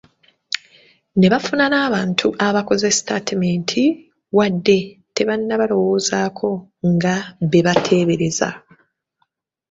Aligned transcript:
Ne 1.17 1.27
bafuna 1.33 1.65
n’abantu 1.69 2.27
abaakoze 2.47 2.87
sitatimenti 2.97 3.83
wadde 4.37 4.77
tebannabalowoozaako 5.15 6.49
nga 6.91 7.15
be 7.49 7.59
bateebereza. 7.65 8.49